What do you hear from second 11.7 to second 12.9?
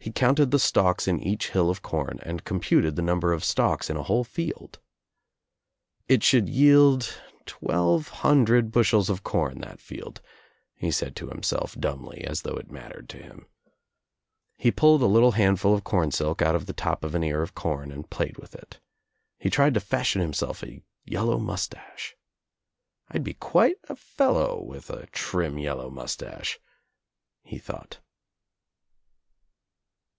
dumbly, as though it